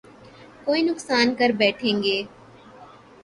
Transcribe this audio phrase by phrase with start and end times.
[0.65, 2.17] کوئی نقصان کر بیٹھیں گے